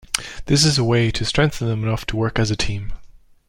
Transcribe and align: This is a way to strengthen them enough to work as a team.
This 0.47 0.65
is 0.65 0.79
a 0.79 0.83
way 0.83 1.11
to 1.11 1.23
strengthen 1.23 1.67
them 1.67 1.83
enough 1.83 2.07
to 2.07 2.17
work 2.17 2.39
as 2.39 2.49
a 2.49 2.55
team. 2.55 2.91